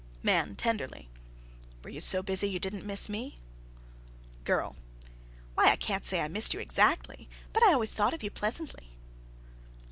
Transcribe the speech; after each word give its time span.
_)MAN. 0.23 0.55
(Tenderly.) 0.55 1.09
"Were 1.83 1.91
you 1.91 2.01
so 2.01 2.23
busy 2.23 2.49
you 2.49 2.57
didn't 2.57 2.87
miss 2.87 3.07
me?" 3.07 3.37
GIRL. 4.45 4.75
"Why, 5.53 5.67
I 5.69 5.75
can't 5.75 6.05
say 6.05 6.21
I 6.21 6.27
missed 6.27 6.55
you, 6.55 6.59
exactly, 6.59 7.29
but 7.53 7.61
I 7.61 7.73
always 7.73 7.93
thought 7.93 8.15
of 8.15 8.23
you 8.23 8.31
pleasantly." 8.31 8.95